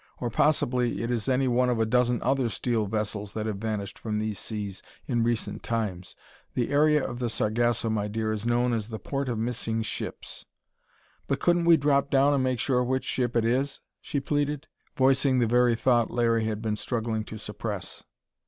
[0.17, 3.99] Or possibly it is any one of a dozen other steel vessels that have vanished
[3.99, 6.15] from these seas in recent times.
[6.55, 10.43] The area of the Sargasso, my dear, is known as 'The Port of Missing Ships.'"
[11.27, 14.65] "But couldn't we drop down and make sure which ship it is?" she pleaded,
[14.97, 18.03] voicing the very thought Larry had been struggling to suppress.